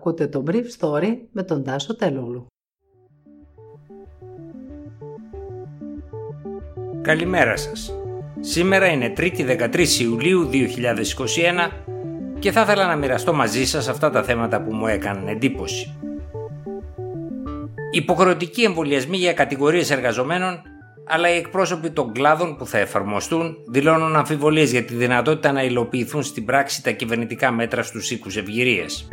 [0.00, 2.46] Ακούτε το Brief Story με τον Τάσο Τελούλου.
[7.02, 7.94] Καλημέρα σας.
[8.40, 11.70] Σήμερα είναι 3η 13 Ιουλίου 2021
[12.38, 15.98] και θα ήθελα να μοιραστώ μαζί σας αυτά τα θέματα που μου έκαναν εντύπωση.
[17.90, 20.62] Υποχρεωτικοί εμβολιασμοί για κατηγορίες εργαζομένων
[21.06, 26.22] αλλά οι εκπρόσωποι των κλάδων που θα εφαρμοστούν δηλώνουν αμφιβολίες για τη δυνατότητα να υλοποιηθούν
[26.22, 29.08] στην πράξη τα κυβερνητικά μέτρα στους οίκους ευγυρίας.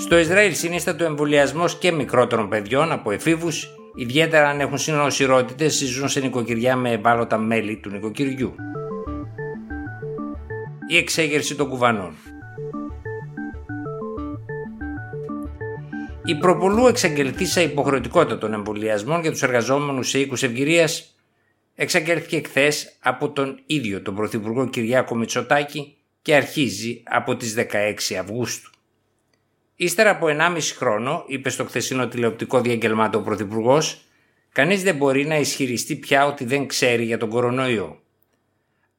[0.00, 5.68] Στο Ισραήλ συνίσταται ο εμβολιασμός και μικρότερων παιδιών από εφήβους, ιδιαίτερα αν έχουν συνοσυρότητε ή
[5.68, 8.54] ζουν σε νοικοκυριά με ευάλωτα μέλη του νοικοκυριού.
[10.88, 12.14] Η εξέγερση των κουβανών.
[16.24, 21.16] Η προπολού εξαγγελτήσα υποχρεωτικότητα των εμβολιασμών για τους εργαζόμενους σε οίκους ευγυρίας
[21.74, 28.70] εξαγγέλθηκε χθε από τον ίδιο τον Πρωθυπουργό Κυριάκο Μητσοτάκη και αρχίζει από τις 16 Αυγούστου.
[29.82, 34.04] Ύστερα από 1,5 χρόνο, είπε στο χθεσινό τηλεοπτικό διαγγελμάτο ο Πρωθυπουργός,
[34.52, 38.00] κανείς δεν μπορεί να ισχυριστεί πια ότι δεν ξέρει για τον κορονοϊό.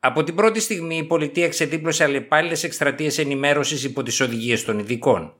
[0.00, 5.34] Από την πρώτη στιγμή η πολιτεία ξεδίπλωσε αλλεπάλληλες εκστρατείες ενημέρωσης υπό τις οδηγίες των ειδικών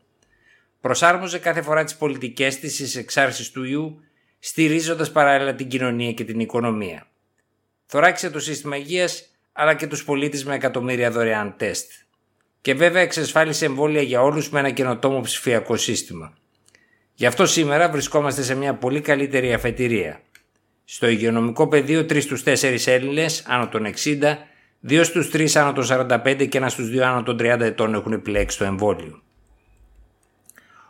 [0.80, 4.00] προσάρμοζε κάθε φορά τις πολιτικές της στις εξάρσεις του ιού,
[4.38, 7.06] στηρίζοντας παράλληλα την κοινωνία και την οικονομία.
[7.86, 11.90] Θωράκισε το σύστημα υγείας, αλλά και τους πολίτες με εκατομμύρια δωρεάν τεστ.
[12.60, 16.32] Και βέβαια εξασφάλισε εμβόλια για όλους με ένα καινοτόμο ψηφιακό σύστημα.
[17.14, 20.20] Γι' αυτό σήμερα βρισκόμαστε σε μια πολύ καλύτερη αφετηρία.
[20.84, 24.46] Στο υγειονομικό πεδίο 3 στους 4 Έλληνες άνω των 60,
[24.88, 28.12] 2 στους 3 άνω των 45 και 1 στους 2 άνω των 30 ετών έχουν
[28.12, 29.22] επιλέξει το εμβόλιο.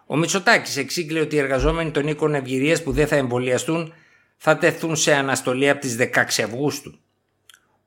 [0.06, 3.92] Ο Μητσοτάκης εξήγηλε ότι οι εργαζόμενοι των οίκων ευγυρίας που δεν θα εμβολιαστούν
[4.36, 6.98] θα τεθούν σε αναστολή από τις 16 Αυγούστου.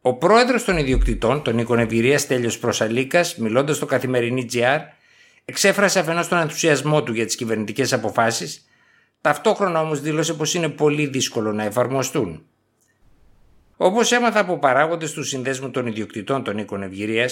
[0.05, 4.79] Ο πρόεδρος των ιδιοκτητών των οίκων ευγυρία Τέλειος Προσαλίκας, μιλώντας στο καθημερινή GR,
[5.45, 8.65] εξέφρασε αφενός τον ενθουσιασμό του για τις κυβερνητικές αποφάσεις,
[9.21, 12.45] ταυτόχρονα όμως δήλωσε πως είναι πολύ δύσκολο να εφαρμοστούν.
[13.77, 17.29] Όπως έμαθα από παράγοντες του Συνδέσμου των Ιδιοκτητών των Οίκων Ευγυρία,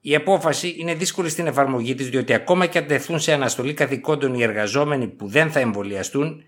[0.00, 4.34] η απόφαση είναι δύσκολη στην εφαρμογή της διότι ακόμα και αν τεθούν σε αναστολή καθηκόντων
[4.34, 6.42] οι εργαζόμενοι που δεν θα εμβολιαστούν,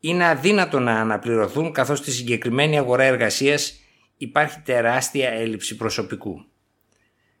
[0.00, 3.76] είναι αδύνατο να αναπληρωθούν καθώς στη συγκεκριμένη αγορά εργασίας
[4.22, 6.44] υπάρχει τεράστια έλλειψη προσωπικού.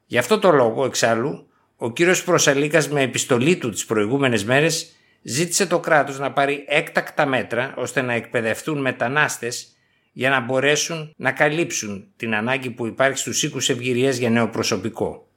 [0.06, 4.92] Γι' αυτό το λόγο, εξάλλου, ο κύριος Προσαλίκας με επιστολή του τις προηγούμενες μέρες
[5.22, 9.76] ζήτησε το κράτος να πάρει έκτακτα μέτρα ώστε να εκπαιδευτούν μετανάστες
[10.12, 15.28] για να μπορέσουν να καλύψουν την ανάγκη που υπάρχει στους οίκους ευγυρίας για νέο προσωπικό.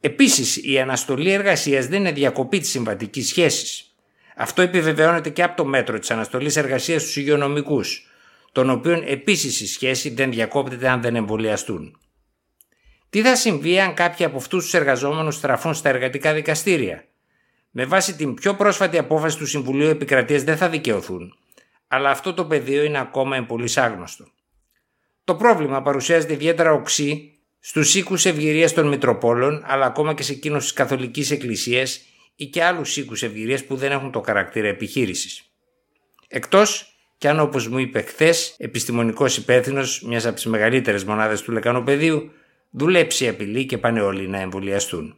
[0.00, 3.94] Επίσης, η αναστολή εργασίας δεν είναι διακοπή της συμβατικής σχέσης.
[4.36, 8.09] Αυτό επιβεβαιώνεται και από το μέτρο της αναστολής εργασίας στους υγειονομικούς,
[8.52, 11.98] των οποίων επίσης η σχέση δεν διακόπτεται αν δεν εμβολιαστούν.
[13.10, 17.04] Τι θα συμβεί αν κάποιοι από αυτούς τους εργαζόμενους στραφούν στα εργατικά δικαστήρια;
[17.70, 21.34] Με βάση την πιο πρόσφατη απόφαση του Συμβουλίου Επικρατεία δεν θα δικαιωθούν,
[21.88, 24.28] αλλά αυτό το πεδίο είναι ακόμα πολύ άγνωστο.
[25.24, 30.62] Το πρόβλημα παρουσιάζεται ιδιαίτερα οξύ Στους οίκους ευγυρίας των Μητροπόλων, αλλά ακόμα και σε εκείνους
[30.62, 32.00] της Καθολικής Εκκλησίας
[32.36, 35.44] ή και άλλους οίκους ευγυρίας που δεν έχουν το χαρακτήρα επιχείρησης.
[36.28, 41.52] Εκτός κι αν, όπως μου είπε χθες, επιστημονικός υπεύθυνος μιας από τις μεγαλύτερες μονάδες του
[41.52, 42.30] λεκανοπεδίου,
[42.70, 45.16] δουλέψει απειλή και πάνε όλοι να εμβολιαστούν.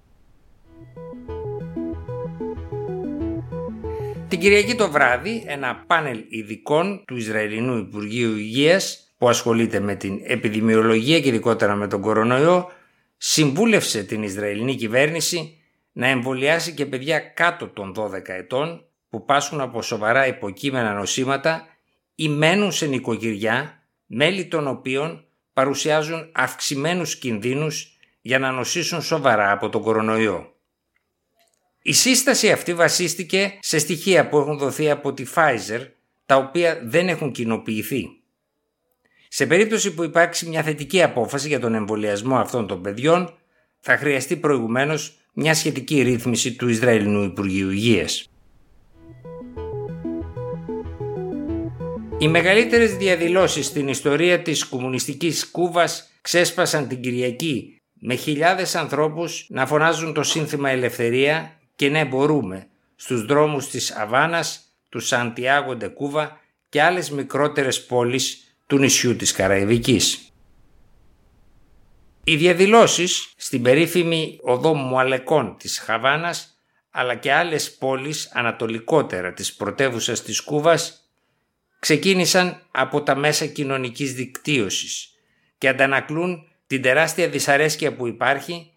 [4.28, 10.20] Την Κυριακή το βράδυ, ένα πάνελ ειδικών του Ισραηλινού Υπουργείου Υγείας που ασχολείται με την
[10.24, 12.70] επιδημιολογία και ειδικότερα με τον κορονοϊό
[13.16, 15.58] συμβούλευσε την Ισραηλινή κυβέρνηση
[15.92, 21.66] να εμβολιάσει και παιδιά κάτω των 12 ετών που πάσχουν από σοβαρά υποκείμενα νοσήματα
[22.15, 29.69] ή μένουν σε νοικοκυριά μέλη των οποίων παρουσιάζουν αυξημένους κινδύνους για να νοσήσουν σοβαρά από
[29.69, 30.55] τον κορονοϊό.
[31.83, 35.87] Η σύσταση αυτή βασίστηκε σε στοιχεία που έχουν δοθεί από τη Pfizer
[36.27, 38.09] τα οποία δεν έχουν κοινοποιηθεί.
[39.29, 43.34] Σε περίπτωση που υπάρξει μια θετική απόφαση για τον εμβολιασμό αυτών των παιδιών,
[43.81, 48.31] θα χρειαστεί προηγουμένως μια σχετική ρύθμιση του Ισραηλινού Υπουργείου Υγείας.
[52.22, 59.66] Οι μεγαλύτερες διαδηλώσεις στην ιστορία της κομμουνιστικής Κούβας ξέσπασαν την Κυριακή με χιλιάδες ανθρώπους να
[59.66, 66.82] φωνάζουν το σύνθημα ελευθερία και ναι μπορούμε στους δρόμους της Αβάνας, του Σαντιάγο Κούβα και
[66.82, 70.32] άλλες μικρότερες πόλεις του νησιού της Καραϊβικής.
[72.24, 76.56] Οι διαδηλώσεις στην περίφημη οδό Μουαλεκών της Χαβάνας
[76.90, 81.01] αλλά και άλλες πόλεις ανατολικότερα της πρωτεύουσας της Κούβας
[81.82, 85.14] ξεκίνησαν από τα μέσα κοινωνικής δικτύωσης
[85.58, 88.70] και αντανακλούν την τεράστια δυσαρέσκεια που υπάρχει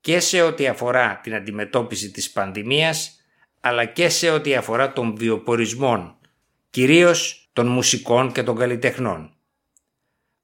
[0.00, 3.20] και σε ό,τι αφορά την αντιμετώπιση της πανδημίας
[3.60, 6.16] αλλά και σε ό,τι αφορά των βιοπορισμών,
[6.70, 9.36] κυρίως των μουσικών και των καλλιτεχνών.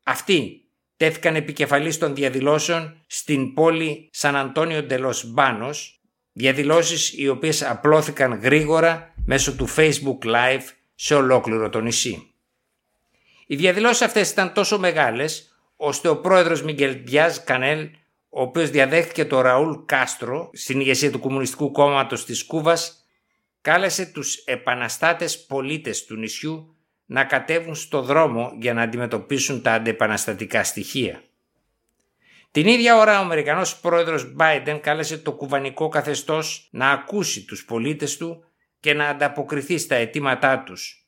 [0.03, 0.65] Αυτοί
[0.97, 6.01] τέθηκαν επικεφαλής των διαδηλώσεων στην πόλη Σαν Αντώνιο Ντελός Μπάνος,
[6.33, 10.63] διαδηλώσεις οι οποίες απλώθηκαν γρήγορα μέσω του Facebook Live
[10.95, 12.35] σε ολόκληρο το νησί.
[13.47, 17.89] Οι διαδηλώσεις αυτές ήταν τόσο μεγάλες, ώστε ο πρόεδρος Μιγκελ Διάζ Κανέλ,
[18.29, 23.07] ο οποίος διαδέχθηκε το Ραούλ Κάστρο στην ηγεσία του Κομμουνιστικού Κόμματος της Κούβας,
[23.61, 26.77] κάλεσε τους επαναστάτες πολίτες του νησιού
[27.07, 31.23] να κατέβουν στο δρόμο για να αντιμετωπίσουν τα αντεπαναστατικά στοιχεία.
[32.51, 38.17] Την ίδια ώρα ο Αμερικανός πρόεδρος Biden κάλεσε το κουβανικό καθεστώς να ακούσει τους πολίτες
[38.17, 38.45] του
[38.85, 41.07] και να ανταποκριθεί στα αιτήματά τους.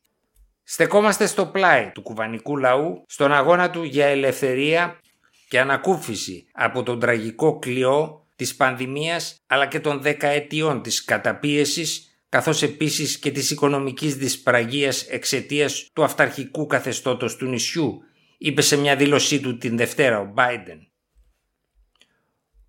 [0.63, 5.01] Στεκόμαστε στο πλάι του κουβανικού λαού στον αγώνα του για ελευθερία
[5.49, 12.63] και ανακούφιση από τον τραγικό κλειό της πανδημίας αλλά και των δεκαετιών της καταπίεσης καθώς
[12.63, 18.03] επίσης και της οικονομικής δυσπραγίας εξαιτίας του αυταρχικού καθεστώτος του νησιού,
[18.39, 20.79] είπε σε μια δήλωσή του την Δευτέρα ο Biden.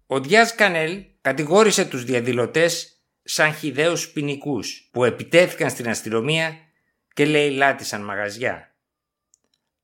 [0.07, 2.96] Ο Διάς Κανέλ κατηγόρησε τους διαδηλωτές
[3.29, 6.57] σαν χιδαίους ποινικούς που επιτέθηκαν στην αστυνομία
[7.13, 8.75] και λέει λάτισαν μαγαζιά.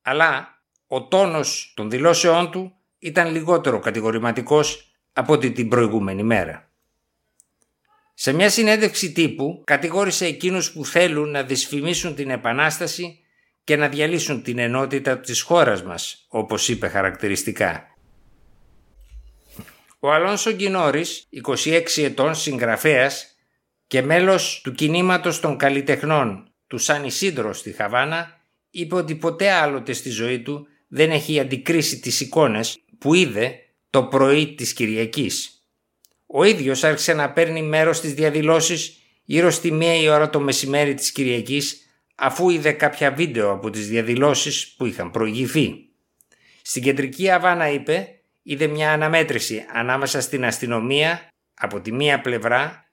[0.02, 6.70] Αλλά ο τόνος των δηλώσεών του ήταν λιγότερο κατηγορηματικός από ό,τι την προηγούμενη μέρα.
[8.14, 13.18] Σε μια συνέντευξη τύπου κατηγόρησε εκείνους που θέλουν να δυσφημίσουν την Επανάσταση
[13.64, 17.88] και να διαλύσουν την ενότητα της χώρας μας, όπως είπε χαρακτηριστικά.
[19.98, 23.33] Ο Αλόνσο Γκινόρης, 26 ετών συγγραφέας
[23.86, 28.40] και μέλος του κινήματος των καλλιτεχνών του Σαν Ισίδρο στη Χαβάνα,
[28.70, 33.58] είπε ότι ποτέ άλλοτε στη ζωή του δεν έχει αντικρίσει τις εικόνες που είδε
[33.90, 35.62] το πρωί της Κυριακής.
[36.26, 40.94] Ο ίδιος άρχισε να παίρνει μέρος στις διαδηλώσεις γύρω στη μία η ώρα το μεσημέρι
[40.94, 41.84] της Κυριακής
[42.14, 45.88] αφού είδε κάποια βίντεο από τις διαδηλώσεις που είχαν προηγηθεί.
[46.62, 48.08] Στην κεντρική Αβάνα είπε
[48.42, 52.83] είδε μια αναμέτρηση ανάμεσα στην αστυνομία από τη μία πλευρά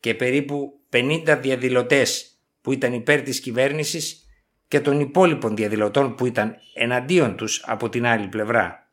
[0.00, 4.24] και περίπου 50 διαδηλωτές που ήταν υπέρ της κυβέρνησης
[4.68, 8.92] και των υπόλοιπων διαδηλωτών που ήταν εναντίον τους από την άλλη πλευρά.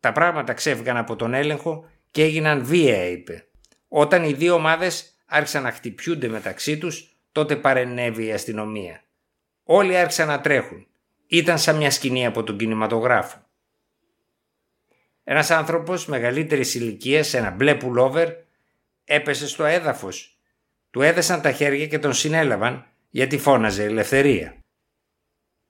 [0.00, 3.46] Τα πράγματα ξέφυγαν από τον έλεγχο και έγιναν βία, είπε.
[3.88, 9.02] Όταν οι δύο ομάδες άρχισαν να χτυπιούνται μεταξύ τους, τότε παρενέβη η αστυνομία.
[9.64, 10.86] Όλοι άρχισαν να τρέχουν.
[11.26, 13.46] Ήταν σαν μια σκηνή από τον κινηματογράφο.
[15.24, 18.28] Ένας άνθρωπος μεγαλύτερης ηλικίας, ένα μπλε πουλόβερ,
[19.04, 20.36] έπεσε στο έδαφος.
[20.90, 24.56] Του έδεσαν τα χέρια και τον συνέλαβαν γιατί φώναζε ελευθερία.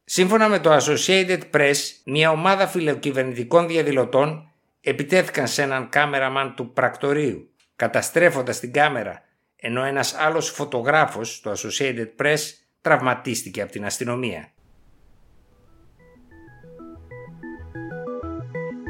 [0.04, 4.50] Σύμφωνα με το Associated Press, μια ομάδα φιλοκυβερνητικών διαδηλωτών
[4.80, 9.22] επιτέθηκαν σε έναν κάμεραμαν του πρακτορείου, καταστρέφοντας την κάμερα,
[9.56, 12.38] ενώ ένας άλλος φωτογράφος, το Associated Press,
[12.80, 14.52] τραυματίστηκε από την αστυνομία.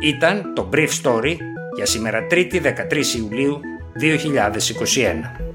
[0.00, 1.36] Ήταν το Brief Story
[1.74, 3.60] για σήμερα 3η 13 Ιουλίου
[3.96, 5.51] 2021.